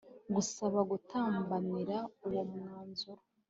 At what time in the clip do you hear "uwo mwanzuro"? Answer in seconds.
2.25-3.21